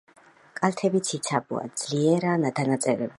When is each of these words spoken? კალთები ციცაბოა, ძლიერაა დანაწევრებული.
კალთები 0.59 1.01
ციცაბოა, 1.09 1.67
ძლიერაა 1.83 2.53
დანაწევრებული. 2.61 3.09